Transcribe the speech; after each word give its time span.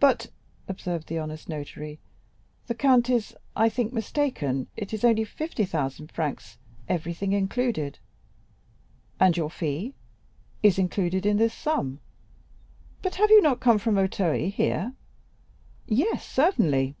"But," 0.00 0.26
observed 0.66 1.06
the 1.06 1.20
honest 1.20 1.48
notary, 1.48 2.00
"the 2.66 2.74
count 2.74 3.08
is, 3.08 3.32
I 3.54 3.68
think, 3.68 3.92
mistaken; 3.92 4.66
it 4.76 4.92
is 4.92 5.04
only 5.04 5.22
fifty 5.22 5.64
thousand 5.64 6.10
francs, 6.10 6.58
everything 6.88 7.32
included." 7.32 8.00
"And 9.20 9.36
your 9.36 9.48
fee?" 9.48 9.94
"Is 10.64 10.80
included 10.80 11.24
in 11.26 11.36
this 11.36 11.54
sum." 11.54 12.00
"But 13.02 13.14
have 13.14 13.30
you 13.30 13.40
not 13.40 13.60
come 13.60 13.78
from 13.78 13.96
Auteuil 13.98 14.50
here?" 14.50 14.94
"Yes, 15.86 16.26
certainly." 16.26 16.96